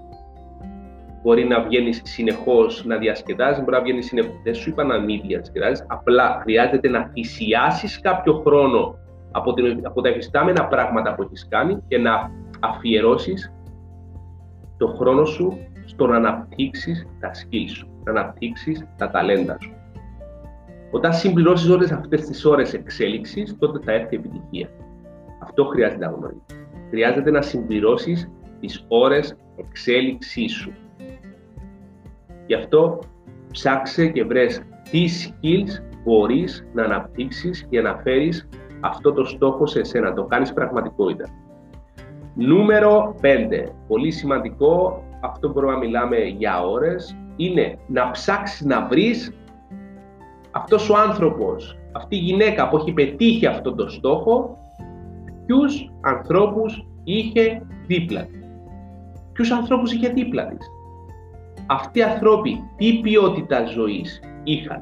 μπορεί 1.22 1.48
να 1.48 1.62
βγαίνεις 1.62 2.01
συνεχώς 2.03 2.86
να 2.86 2.98
διασκεδάζεις, 2.98 3.60
μπορεί 3.60 3.72
να 3.72 3.82
βγαίνεις 3.82 4.06
συνεχώς. 4.06 4.41
Δεν 4.44 4.56
σου 4.56 4.70
είπα 4.70 4.84
να 4.84 5.00
μην 5.00 5.22
διασκεδάζεις. 5.27 5.86
Απλά 5.88 6.39
χρειάζεται 6.41 6.89
να 6.89 7.10
θυσιάσεις 7.13 8.00
κάποιο 8.01 8.34
χρόνο 8.34 8.96
από, 9.32 9.53
την, 9.53 9.86
από 9.86 10.01
τα 10.01 10.10
εφιστάμενα 10.10 10.68
πράγματα 10.68 11.15
που 11.15 11.22
έχεις 11.22 11.48
κάνει 11.50 11.84
και 11.88 11.98
να 11.98 12.32
αφιερώσεις 12.60 13.53
το 14.77 14.88
χρόνο 14.88 15.25
σου 15.25 15.58
στο 15.86 16.08
να 16.08 16.15
αναπτύξεις 16.15 17.08
τα 17.20 17.32
skills 17.32 17.70
σου, 17.75 17.88
να 18.03 18.12
αναπτύξεις 18.12 18.88
τα 18.98 19.10
ταλέντα 19.10 19.58
σου. 19.62 19.78
Όταν 20.91 21.13
συμπληρώσεις 21.13 21.69
όλες 21.69 21.91
αυτές 21.91 22.22
τις 22.22 22.46
ώρες 22.46 22.74
εξέλιξης, 22.74 23.55
τότε 23.60 23.79
θα 23.84 23.91
έρθει 23.91 24.15
η 24.15 24.17
επιτυχία. 24.17 24.69
Αυτό 25.43 25.65
χρειάζεται 25.65 26.05
να 26.05 26.12
γνωρίζει. 26.12 26.41
Χρειάζεται 26.89 27.31
να 27.31 27.41
συμπληρώσεις 27.41 28.31
τις 28.60 28.86
ώρες 28.88 29.36
εξέλιξής 29.55 30.53
σου. 30.53 30.72
Γι' 32.46 32.53
αυτό 32.53 33.00
ψάξε 33.51 34.08
και 34.08 34.24
βρες 34.24 34.62
τι 34.91 35.05
skills 35.08 35.84
μπορείς 36.03 36.65
να 36.74 36.84
αναπτύξεις 36.84 37.67
για 37.69 37.81
να 37.81 37.96
φέρεις 37.96 38.50
αυτό 38.79 39.13
το 39.13 39.24
στόχο 39.24 39.65
σε 39.65 39.79
εσένα, 39.79 40.13
το 40.13 40.24
κάνεις 40.24 40.53
πραγματικότητα. 40.53 41.29
Νούμερο 42.36 43.15
5, 43.22 43.63
πολύ 43.88 44.12
σημαντικό, 44.12 45.03
αυτό 45.22 45.51
μπορούμε 45.51 45.74
να 45.74 45.79
μιλάμε 45.79 46.17
για 46.17 46.62
ώρες, 46.62 47.17
είναι 47.36 47.77
να 47.88 48.12
ψάξεις 48.12 48.65
να 48.65 48.88
βρεις 48.88 49.34
αυτός 50.51 50.89
ο 50.89 50.98
άνθρωπος, 50.98 51.77
αυτή 51.91 52.15
η 52.15 52.20
γυναίκα 52.20 52.70
που 52.70 52.77
έχει 52.77 52.91
πετύχει 52.91 53.46
αυτό 53.46 53.75
το 53.75 53.89
στόχο, 53.89 54.58
ποιους 55.46 55.91
ανθρώπους 56.01 56.88
είχε 57.03 57.62
δίπλα 57.88 58.25
της; 58.25 58.48
Ποιους 59.34 59.51
ανθρώπους 59.51 59.94
είχε 59.94 60.10
δίπλα 60.10 60.48
της; 60.48 60.68
Αυτοί 61.68 62.00
οι 62.00 62.03
άνθρωποι 62.03 62.63
τι 62.77 63.00
ποιότητα 63.01 63.65
ζωής 63.65 64.20
είχαν; 64.44 64.82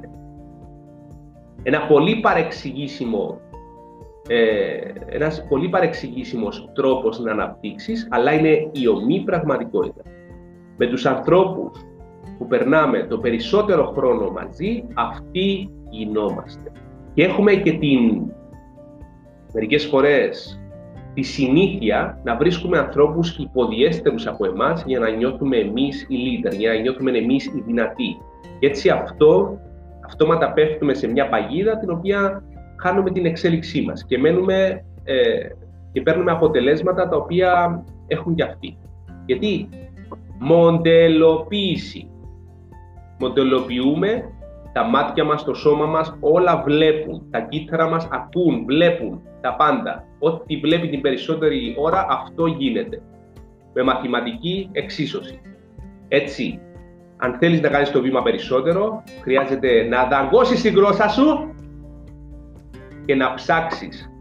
Ένα 1.63 1.87
πολύ 1.87 2.15
παρεξηγήσιμο 2.19 3.39
ε, 4.29 4.77
ένας 5.05 5.45
πολύ 5.49 5.69
παρεξηγήσιμος 5.69 6.69
τρόπος 6.73 7.19
να 7.19 7.31
αναπτύξεις, 7.31 8.07
αλλά 8.11 8.33
είναι 8.33 8.69
η 8.71 8.87
ομή 8.87 9.23
πραγματικότητα. 9.25 10.01
Με 10.77 10.87
τους 10.87 11.05
ανθρώπους 11.05 11.86
που 12.37 12.47
περνάμε 12.47 13.03
το 13.09 13.17
περισσότερο 13.17 13.85
χρόνο 13.95 14.31
μαζί, 14.31 14.83
αυτοί 14.93 15.69
γινόμαστε. 15.89 16.71
Και 17.13 17.23
έχουμε 17.23 17.53
και 17.53 17.71
την, 17.71 18.31
μερικές 19.53 19.85
φορές, 19.85 20.59
τη 21.13 21.21
συνήθεια 21.21 22.19
να 22.23 22.35
βρίσκουμε 22.35 22.77
ανθρώπους 22.77 23.37
υποδιέστερους 23.37 24.27
από 24.27 24.45
εμάς 24.45 24.83
για 24.85 24.99
να 24.99 25.09
νιώθουμε 25.09 25.57
εμείς 25.57 26.05
οι 26.09 26.15
leader, 26.15 26.55
για 26.57 26.73
να 26.73 26.79
νιώθουμε 26.79 27.17
εμείς 27.17 27.45
οι 27.45 27.63
δυνατοί. 27.65 28.17
Και 28.59 28.67
έτσι 28.67 28.89
αυτό, 28.89 29.59
αυτόματα 30.05 30.51
πέφτουμε 30.51 30.93
σε 30.93 31.07
μια 31.07 31.29
παγίδα 31.29 31.77
την 31.77 31.89
οποία 31.89 32.43
χάνουμε 32.81 33.11
την 33.11 33.25
εξέλιξή 33.25 33.81
μας 33.81 34.05
και 34.05 34.17
μένουμε 34.17 34.85
ε, 35.03 35.47
και 35.91 36.01
παίρνουμε 36.01 36.31
αποτελέσματα 36.31 37.07
τα 37.07 37.17
οποία 37.17 37.83
έχουν 38.07 38.35
και 38.35 38.43
αυτοί. 38.43 38.77
Γιατί 39.25 39.69
μοντελοποίηση. 40.39 42.09
Μοντελοποιούμε 43.19 44.31
τα 44.73 44.83
μάτια 44.83 45.23
μας, 45.23 45.43
το 45.43 45.53
σώμα 45.53 45.85
μας, 45.85 46.17
όλα 46.19 46.63
βλέπουν. 46.65 47.27
Τα 47.31 47.39
κύτταρα 47.39 47.89
μας 47.89 48.07
ακούν, 48.11 48.65
βλέπουν 48.65 49.21
τα 49.41 49.55
πάντα. 49.55 50.03
Ό,τι 50.19 50.57
βλέπει 50.57 50.89
την 50.89 51.01
περισσότερη 51.01 51.75
ώρα, 51.77 52.05
αυτό 52.09 52.45
γίνεται. 52.45 53.01
Με 53.73 53.83
μαθηματική 53.83 54.69
εξίσωση. 54.71 55.41
Έτσι, 56.07 56.59
αν 57.17 57.37
θέλεις 57.39 57.61
να 57.61 57.69
κάνεις 57.69 57.91
το 57.91 58.01
βήμα 58.01 58.21
περισσότερο, 58.21 59.03
χρειάζεται 59.21 59.83
να 59.83 60.05
δαγκώσεις 60.05 60.61
την 60.61 60.73
γλώσσα 60.73 61.07
σου 61.07 61.53
και 63.05 63.15
να 63.15 63.33
ψάξεις 63.33 64.11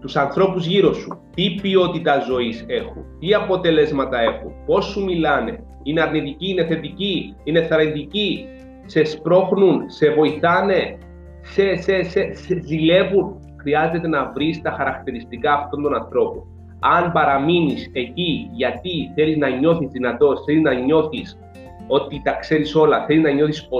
τους 0.00 0.16
ανθρώπους 0.16 0.66
γύρω 0.66 0.92
σου. 0.92 1.20
Τι 1.34 1.54
ποιότητα 1.62 2.18
ζωής 2.18 2.64
έχουν, 2.66 3.04
τι 3.18 3.34
αποτελέσματα 3.34 4.20
έχουν, 4.20 4.52
πώς 4.66 4.84
σου 4.84 5.04
μιλάνε, 5.04 5.65
είναι 5.86 6.00
αρνητικοί, 6.00 6.50
είναι 6.50 6.66
θετικοί, 6.66 7.34
είναι 7.44 7.62
θαρρυντικοί, 7.62 8.46
σε 8.86 9.04
σπρώχνουν, 9.04 9.90
σε 9.90 10.10
βοηθάνε, 10.10 10.98
σε, 11.42 11.76
σε, 11.76 12.02
σε, 12.02 12.34
σε 12.34 12.60
ζηλεύουν. 12.60 13.40
Χρειάζεται 13.60 14.08
να 14.08 14.32
βρεις 14.32 14.62
τα 14.62 14.70
χαρακτηριστικά 14.70 15.52
αυτών 15.52 15.82
των 15.82 15.94
ανθρώπων. 15.94 16.42
Αν 16.80 17.12
παραμείνεις 17.12 17.90
εκεί 17.92 18.50
γιατί 18.52 19.12
θέλεις 19.14 19.36
να 19.36 19.48
νιώθεις 19.48 19.88
δυνατός, 19.90 20.44
θέλεις 20.44 20.62
να 20.62 20.74
νιώθεις 20.74 21.38
ότι 21.86 22.20
τα 22.24 22.32
ξέρεις 22.32 22.74
όλα, 22.74 23.04
θέλεις 23.06 23.22
να 23.22 23.30
νιώθεις 23.30 23.68
ο 23.70 23.78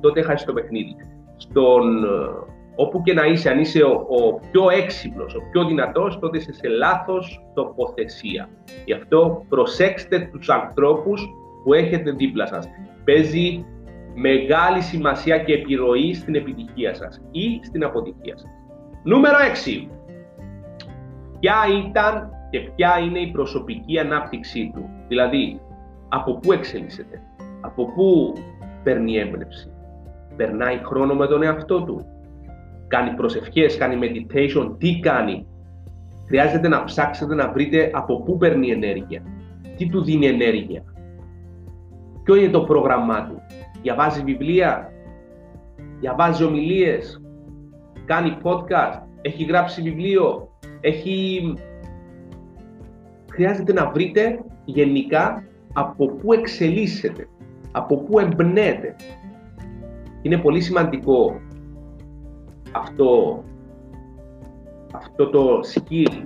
τότε 0.00 0.22
χάσεις 0.22 0.46
το 0.46 0.52
παιχνίδι. 0.52 0.96
Στον, 1.36 2.04
ε, 2.04 2.08
όπου 2.76 3.02
και 3.02 3.12
να 3.12 3.24
είσαι, 3.24 3.50
αν 3.50 3.58
είσαι 3.58 3.82
ο, 3.82 4.06
ο 4.08 4.40
πιο 4.50 4.70
έξυπνος, 4.70 5.34
ο 5.34 5.40
πιο 5.50 5.64
δυνατός, 5.64 6.18
τότε 6.18 6.36
είσαι 6.36 6.52
σε 6.52 6.68
λάθος 6.68 7.40
τοποθεσία. 7.54 8.48
Γι' 8.84 8.92
αυτό 8.92 9.44
προσέξτε 9.48 10.28
τους 10.32 10.48
ανθρώπους 10.48 11.28
που 11.64 11.72
έχετε 11.74 12.10
δίπλα 12.10 12.46
σας. 12.46 12.68
Παίζει 13.04 13.64
μεγάλη 14.14 14.80
σημασία 14.80 15.38
και 15.38 15.52
επιρροή 15.52 16.14
στην 16.14 16.34
επιτυχία 16.34 16.94
σας 16.94 17.20
ή 17.30 17.60
στην 17.62 17.84
αποτυχία 17.84 18.36
σας. 18.36 18.50
Νούμερο 19.02 19.36
6. 19.38 19.88
Ποια 21.40 21.54
ήταν 21.86 22.30
και 22.50 22.58
ποια 22.58 22.98
είναι 22.98 23.18
η 23.18 23.30
προσωπική 23.30 23.98
ανάπτυξή 23.98 24.70
του. 24.74 24.90
Δηλαδή, 25.08 25.60
από 26.08 26.38
πού 26.38 26.52
εξελίσσεται, 26.52 27.22
από 27.60 27.92
πού 27.92 28.32
παίρνει 28.82 29.16
έμπνευση, 29.16 29.70
περνάει 30.36 30.80
χρόνο 30.84 31.14
με 31.14 31.26
τον 31.26 31.42
εαυτό 31.42 31.82
του, 31.82 32.06
κάνει 32.86 33.10
προσευχές, 33.10 33.76
κάνει 33.76 33.98
meditation, 34.02 34.74
τι 34.78 34.98
κάνει; 35.00 35.46
Χρειάζεται 36.26 36.68
να 36.68 36.84
ψάξετε 36.84 37.34
να 37.34 37.52
βρείτε 37.52 37.90
από 37.92 38.22
πού 38.22 38.36
παίρνει 38.36 38.70
ενέργεια, 38.70 39.22
τι 39.76 39.88
του 39.88 40.04
δίνει 40.04 40.26
ενέργεια, 40.26 40.84
ποιο 42.22 42.34
είναι 42.34 42.50
το 42.50 42.60
πρόγραμμά 42.60 43.26
του, 43.26 43.42
διαβάζει 43.82 44.22
βιβλία, 44.22 44.92
διαβάζει 46.00 46.44
ομιλίες, 46.44 47.22
κάνει 48.04 48.36
podcast, 48.42 49.00
έχει 49.22 49.44
γράψει 49.44 49.82
βιβλίο, 49.82 50.48
έχει... 50.80 51.54
Χρειάζεται 53.30 53.72
να 53.72 53.90
βρείτε 53.90 54.38
γενικά 54.64 55.44
από 55.72 56.06
πού 56.06 56.32
εξελίσσεται, 56.32 57.28
από 57.72 57.96
πού 57.96 58.18
εμπνέεται. 58.18 58.96
Είναι 60.22 60.38
πολύ 60.38 60.60
σημαντικό 60.60 61.40
αυτό, 62.72 63.42
αυτό 64.92 65.30
το 65.30 65.60
skill 65.74 66.24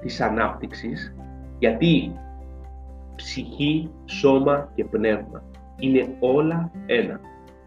της 0.00 0.20
ανάπτυξης, 0.20 1.14
γιατί 1.58 2.12
ψυχή, 3.16 3.90
σώμα 4.04 4.72
και 4.74 4.84
πνεύμα 4.84 5.42
είναι 5.78 6.16
όλα 6.20 6.70
ένα. 6.86 7.20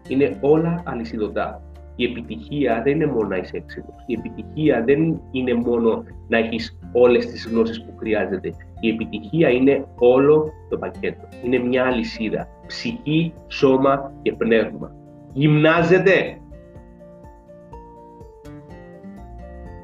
Είναι 0.08 0.38
όλα 0.40 0.82
αλυσιδωτά. 0.84 1.62
Η 1.96 2.04
επιτυχία 2.04 2.82
δεν 2.84 2.92
είναι 2.92 3.06
μόνο 3.06 3.28
να 3.28 3.36
είσαι 3.36 3.56
έξυπνος. 3.56 4.02
Η 4.06 4.12
επιτυχία 4.12 4.82
δεν 4.84 5.20
είναι 5.30 5.54
μόνο 5.54 6.04
να 6.28 6.38
έχεις 6.38 6.78
όλες 6.92 7.26
τις 7.26 7.48
γνώσεις 7.50 7.84
που 7.84 7.96
χρειάζεται. 7.96 8.52
Η 8.80 8.88
επιτυχία 8.88 9.48
είναι 9.48 9.84
όλο 9.98 10.50
το 10.68 10.78
πακέτο. 10.78 11.28
Είναι 11.44 11.58
μια 11.58 11.84
αλυσίδα. 11.84 12.48
Ψυχή, 12.66 13.32
σώμα 13.48 14.12
και 14.22 14.32
πνεύμα. 14.32 14.92
Γυμνάζεται. 15.32 16.39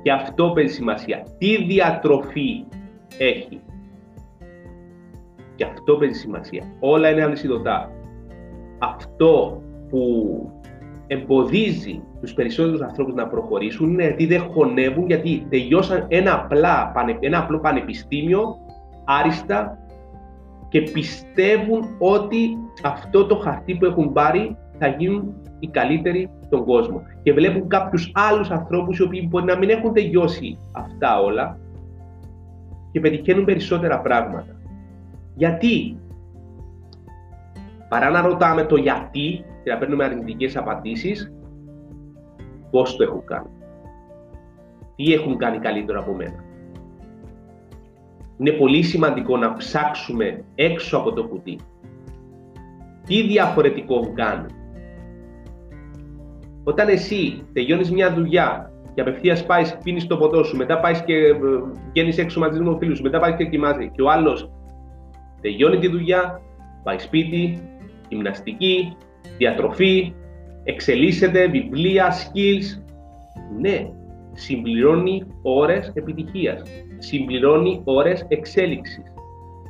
Και 0.07 0.13
αυτό 0.13 0.51
παίζει 0.55 0.75
σημασία. 0.75 1.27
Τι 1.39 1.65
διατροφή 1.65 2.65
έχει. 3.19 3.61
Και 5.55 5.65
αυτό 5.65 5.97
παίζει 5.97 6.19
σημασία. 6.19 6.63
Όλα 6.81 7.11
είναι 7.11 7.23
αλυσιδωτά 7.23 7.91
αυτό 8.79 9.63
που 9.89 10.03
εμποδίζει 11.07 12.03
τους 12.21 12.33
περισσότερους 12.33 12.81
ανθρώπους 12.81 13.15
να 13.15 13.27
προχωρήσουν 13.27 13.91
είναι 13.91 14.03
γιατί 14.03 14.27
δεν 14.27 14.41
χωνεύουν, 14.41 15.07
γιατί 15.07 15.47
τελειώσαν 15.49 16.05
ένα, 16.09 16.35
απλά, 16.35 16.93
ένα 17.21 17.39
απλό 17.39 17.59
πανεπιστήμιο 17.61 18.57
άριστα 19.05 19.79
και 20.69 20.81
πιστεύουν 20.81 21.97
ότι 21.99 22.59
αυτό 22.83 23.27
το 23.27 23.37
χαρτί 23.37 23.75
που 23.75 23.85
έχουν 23.85 24.13
πάρει 24.13 24.57
θα 24.79 24.87
γίνουν 24.87 25.35
οι 25.59 25.67
καλύτεροι 25.67 26.31
στον 26.45 26.65
κόσμο. 26.65 27.03
Και 27.23 27.33
βλέπουν 27.33 27.69
κάποιους 27.69 28.13
άλλους 28.15 28.51
ανθρώπους 28.51 28.99
οι 28.99 29.03
οποίοι 29.03 29.27
μπορεί 29.31 29.45
να 29.45 29.59
μην 29.59 29.71
έχουν 29.71 29.93
τελειώσει 29.93 30.59
αυτά 30.73 31.21
όλα 31.21 31.59
και 32.93 33.01
πετυχαίνουν 33.01 33.45
περισσότερα 33.45 34.01
πράγματα. 34.01 34.57
Γιατί; 35.35 35.97
Παρά 37.89 38.11
να 38.11 38.21
ρωτάμε 38.21 38.65
το 38.65 38.77
γιατί 38.77 39.45
και 39.63 39.71
να 39.71 39.79
παίρνουμε 39.79 40.05
αρνητικές 40.05 40.57
απαντήσεις, 40.57 41.33
πώς 42.71 42.97
το 42.97 43.03
έχουν 43.03 43.25
κάνει. 43.25 43.49
Τι 44.97 45.13
έχουν 45.13 45.37
κάνει 45.37 45.59
καλύτερο 45.59 46.01
από 46.01 46.13
μένα. 46.13 46.45
Είναι 48.39 48.51
πολύ 48.51 48.83
σημαντικό 48.83 49.37
να 49.37 49.53
ψάξουμε 49.53 50.45
έξω 50.55 50.97
από 50.97 51.13
το 51.13 51.25
κουτί. 51.25 51.59
Τι 53.07 53.23
διαφορετικό 53.23 54.13
κάνει. 54.15 54.47
Όταν 56.69 56.89
εσύ 56.89 57.43
τελειώνεις 57.53 57.91
μια 57.91 58.15
δουλειά 58.15 58.71
και 58.95 59.01
απευθείας 59.01 59.47
πάεις, 59.47 59.79
πίνεις 59.83 60.07
το 60.07 60.17
ποτό 60.17 60.45
σου, 60.45 60.57
μετά 60.57 60.81
πάεις 60.81 61.01
και 61.05 61.15
ε, 61.15 61.33
βγαίνεις 61.91 62.19
έξω 62.19 62.41
μαζί 62.41 62.61
με 62.61 62.77
φίλου 62.79 62.97
σου, 62.97 63.03
μετά 63.03 63.19
πάεις 63.19 63.37
και 63.37 63.45
κοιμάσαι. 63.45 63.91
Και 63.95 64.03
ο 64.03 64.11
άλλος 64.11 64.51
τελειώνει 65.41 65.79
τη 65.79 65.89
δουλειά, 65.89 66.41
πάει 66.83 66.99
σπίτι, 66.99 67.63
γυμναστική, 68.09 68.97
διατροφή, 69.39 70.15
εξελίσσεται, 70.65 71.47
βιβλία, 71.47 72.13
skills. 72.13 72.83
Ναι, 73.61 73.91
συμπληρώνει 74.33 75.27
ώρες 75.43 75.93
επιτυχίας, 75.95 76.63
συμπληρώνει 76.99 77.81
ώρες 77.85 78.25
εξέλιξης. 78.29 79.13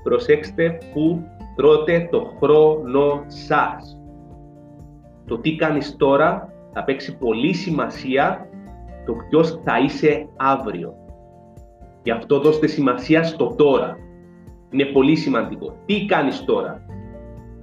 Προσέξτε 0.02 0.78
που 0.92 1.22
τρώτε 1.56 2.08
το 2.10 2.32
χρόνο 2.38 3.24
σας. 3.26 4.00
Το 5.26 5.38
τι 5.38 5.56
κάνεις 5.56 5.96
τώρα 5.96 6.55
θα 6.78 6.84
παίξει 6.84 7.16
πολύ 7.16 7.54
σημασία 7.54 8.48
το 9.06 9.12
ποιος 9.12 9.60
θα 9.64 9.78
είσαι 9.78 10.28
αύριο. 10.36 10.94
Γι' 12.02 12.10
αυτό 12.10 12.40
δώστε 12.40 12.66
σημασία 12.66 13.22
στο 13.22 13.54
τώρα. 13.56 13.96
Είναι 14.70 14.84
πολύ 14.84 15.16
σημαντικό. 15.16 15.76
Τι 15.86 16.06
κάνεις 16.06 16.44
τώρα; 16.44 16.82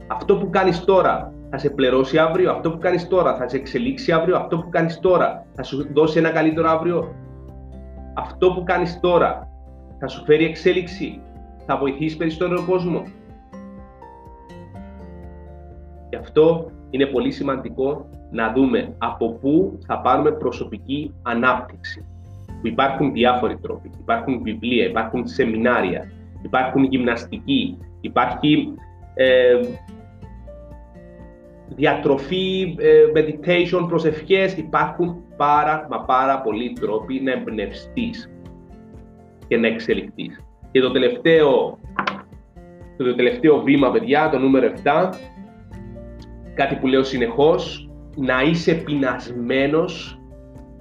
Αυτό 0.08 0.38
που 0.38 0.50
κάνεις 0.50 0.84
τώρα 0.84 1.34
θα 1.50 1.58
σε 1.58 1.70
πληρώσει 1.70 2.18
αύριο. 2.18 2.52
Αυτό 2.52 2.72
που 2.72 2.78
κάνεις 2.78 3.08
τώρα 3.08 3.36
θα 3.36 3.48
σε 3.48 3.58
εξελίξει 3.58 4.12
αύριο. 4.12 4.38
Αυτό 4.38 4.58
που 4.58 4.70
κάνεις 4.70 5.00
τώρα 5.00 5.46
θα 5.54 5.64
σου 5.64 5.88
δώσει 5.94 6.18
ένα 6.18 6.30
καλύτερο 6.30 6.70
αύριο. 6.70 7.16
Αυτό 8.14 8.54
που 8.54 8.64
κάνεις 8.64 9.00
τώρα 9.00 9.50
θα 10.00 10.08
σου 10.08 10.24
φέρει 10.26 10.46
εξέλιξη. 10.46 11.22
Θα 11.66 11.78
βοηθήσει 11.78 12.18
περισσότερο 12.18 12.66
κόσμο. 12.66 13.04
Γι' 16.10 16.16
αυτό 16.16 16.72
είναι 16.90 17.06
πολύ 17.06 17.32
σημαντικό 17.32 18.10
να 18.34 18.54
δούμε 18.54 18.96
από 18.98 19.32
πού 19.34 19.80
θα 19.88 20.00
πάρουμε 20.00 20.32
προσωπική 20.32 21.14
ανάπτυξη. 21.22 22.06
Υπάρχουν 22.62 23.12
διάφοροι 23.12 23.58
τρόποι. 23.58 23.90
Υπάρχουν 24.00 24.42
βιβλία, 24.42 24.86
υπάρχουν 24.86 25.28
σεμινάρια, 25.28 26.12
υπάρχουν 26.44 26.84
γυμναστική, 26.84 27.78
υπάρχει 28.02 28.74
ε, 29.14 29.60
διατροφή, 31.68 32.76
ε, 32.80 33.04
meditation, 33.16 33.86
προσευχές. 33.88 34.58
Υπάρχουν 34.58 35.24
πάρα 35.38 35.88
μα 35.90 36.00
πάρα 36.00 36.42
πολλοί 36.42 36.74
τρόποι 36.80 37.20
να 37.20 37.32
εμπνευστείς 37.32 38.32
και 39.48 39.58
να 39.58 39.68
εξελιχθείς. 39.68 40.40
Και 40.72 40.80
το 40.80 40.92
τελευταίο, 40.92 41.80
το 42.98 43.16
τελευταίο 43.16 43.62
βήμα, 43.62 43.92
παιδιά, 43.92 44.30
το 44.30 44.40
νούμερο 44.40 44.72
7, 44.84 45.10
κάτι 46.54 46.76
που 46.76 46.88
λέω 46.88 47.04
συνεχώς, 47.04 47.83
να 48.16 48.42
είσαι 48.42 48.74
πεινασμένος 48.74 50.20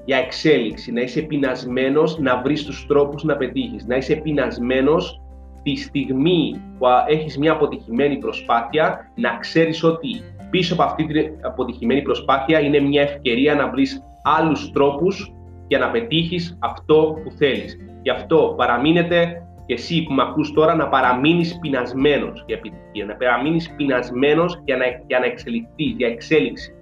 για 0.04 0.18
εξέλιξη, 0.18 0.92
να 0.92 1.00
είσαι 1.00 1.20
πεινασμένος 1.20 2.18
να 2.18 2.40
βρεις 2.42 2.64
τους 2.64 2.86
τρόπους 2.86 3.22
να 3.22 3.36
πετύχεις, 3.36 3.86
να 3.86 3.96
είσαι 3.96 4.14
πεινασμένος 4.14 5.20
τη 5.62 5.76
στιγμή 5.76 6.60
που 6.78 6.86
έχεις 7.08 7.38
μια 7.38 7.52
αποτυχημένη 7.52 8.18
προσπάθεια, 8.18 9.12
να 9.14 9.36
ξέρεις 9.40 9.82
ότι 9.82 10.08
πίσω 10.50 10.74
από 10.74 10.82
αυτή 10.82 11.06
την 11.06 11.32
αποτυχημένη 11.42 12.02
προσπάθεια 12.02 12.60
είναι 12.60 12.80
μια 12.80 13.02
ευκαιρία 13.02 13.54
να 13.54 13.70
βρεις 13.70 14.02
άλλους 14.22 14.70
τρόπους 14.70 15.32
για 15.68 15.78
να 15.78 15.90
πετύχεις 15.90 16.58
αυτό 16.60 17.16
που 17.24 17.30
θέλεις. 17.30 17.76
Γι' 18.02 18.10
αυτό 18.10 18.54
παραμείνετε 18.56 19.46
και 19.66 19.74
εσύ 19.74 20.02
που 20.02 20.12
με 20.12 20.22
ακούς 20.22 20.52
τώρα 20.52 20.74
να 20.74 20.88
παραμείνεις 20.88 21.58
πεινασμένος 21.60 22.44
για 22.46 22.56
επιτυχία, 22.56 23.04
να 23.04 23.14
παραμείνεις 23.14 23.74
πεινασμένος 23.76 24.60
για 24.64 24.76
να, 24.76 24.84
για 25.06 25.18
να 25.18 25.24
εξελιχθείς, 25.24 25.94
για 25.96 26.08
εξέλιξη. 26.08 26.74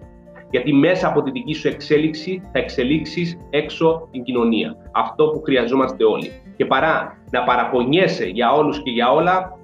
Γιατί 0.50 0.72
μέσα 0.72 1.08
από 1.08 1.22
τη 1.22 1.30
δική 1.30 1.54
σου 1.54 1.68
εξέλιξη 1.68 2.42
θα 2.52 2.58
εξελίξεις 2.58 3.38
έξω 3.50 4.08
την 4.10 4.22
κοινωνία. 4.22 4.76
Αυτό 4.92 5.26
που 5.26 5.42
χρειαζόμαστε 5.42 6.04
όλοι. 6.04 6.32
Και 6.56 6.64
παρά 6.64 7.18
να 7.30 7.42
παραπονιέσαι 7.42 8.24
για 8.24 8.52
όλους 8.52 8.82
και 8.82 8.90
για 8.90 9.12
όλα, 9.12 9.58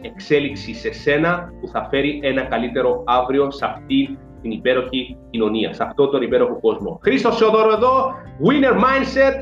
εξέλιξη 0.00 0.74
σε 0.74 0.92
σένα 0.92 1.52
που 1.60 1.68
θα 1.68 1.88
φέρει 1.90 2.20
ένα 2.22 2.42
καλύτερο 2.42 3.02
αύριο 3.06 3.50
σε 3.50 3.64
αυτή 3.64 4.18
την 4.42 4.50
υπέροχη 4.50 5.16
κοινωνία, 5.30 5.72
σε 5.72 5.82
αυτό 5.82 6.08
τον 6.08 6.22
υπέροχο 6.22 6.60
κόσμο. 6.60 7.00
Χρήστος 7.02 7.36
Σεοδόρο 7.36 7.72
εδώ, 7.72 8.12
Winner 8.46 8.74
Mindset. 8.74 9.34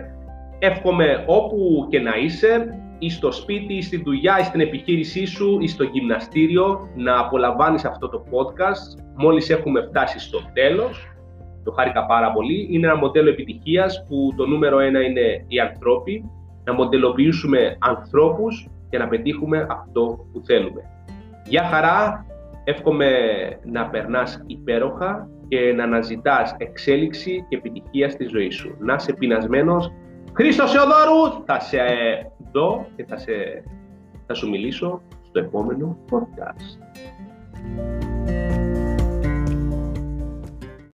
Εύχομαι 0.59 1.25
όπου 1.27 1.87
και 1.91 2.01
να 2.01 2.17
είσαι, 2.17 2.82
ή 3.03 3.11
στο 3.11 3.33
σπίτι, 3.33 3.75
ή 3.75 3.83
στη 3.83 4.03
δουλειά, 4.03 4.39
ή 4.41 4.45
στην 4.45 4.61
επιχείρησή 4.61 5.25
σου, 5.25 5.59
ή 5.61 5.69
στο 5.69 5.85
γυμναστήριο, 5.85 6.89
να 6.97 7.19
απολαμβάνεις 7.19 7.85
αυτό 7.85 8.09
το 8.09 8.25
podcast. 8.31 9.03
Μόλις 9.17 9.51
έχουμε 9.51 9.83
φτάσει 9.83 10.19
στο 10.19 10.39
τέλος, 10.53 11.07
το 11.65 11.73
χάρηκα 11.73 12.07
πάρα 12.07 12.33
πολύ. 12.33 12.69
Είναι 12.71 12.87
ένα 12.87 12.97
μοντέλο 12.97 13.29
επιτυχίας 13.29 14.05
που 14.09 14.35
το 14.37 14.47
νούμερο 14.47 14.79
ένα 14.79 15.01
είναι 15.01 15.45
οι 15.49 15.61
ανθρώποι, 15.61 16.25
να 16.65 16.73
μοντελοποιήσουμε 16.73 17.77
ανθρώπους 17.79 18.69
και 18.91 18.99
να 18.99 19.09
πετύχουμε 19.09 19.67
αυτό 19.71 20.27
που 20.33 20.43
θέλουμε. 20.45 20.81
Γεια 21.47 21.65
χαρά, 21.65 22.27
εύχομαι 22.65 23.11
να 23.65 23.87
περνάς 23.89 24.43
υπέροχα 24.47 25.29
και 25.49 25.73
να 25.77 25.85
αναζητάς 25.85 26.55
εξέλιξη 26.59 27.47
και 27.49 27.57
επιτυχία 27.57 28.11
στη 28.11 28.25
ζωή 28.25 28.51
σου. 28.51 28.77
Να 28.79 28.95
είσαι 28.95 29.13
πεινασμένος. 29.13 29.93
Χρήστος 30.35 30.71
Σεοδόρου, 30.71 31.45
θα 31.45 31.61
σε 31.61 31.79
δω 32.53 32.87
και 32.97 33.05
θα, 33.05 33.17
σε, 33.17 33.33
θα 34.27 34.35
σου 34.35 34.49
μιλήσω 34.49 35.03
στο 35.23 35.39
επόμενο 35.39 35.99
podcast. 36.11 36.79